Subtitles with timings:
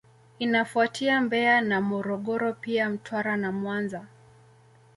[0.39, 4.05] Inafuatia Mbeya na Morogoro pia Mtwara na Mwanza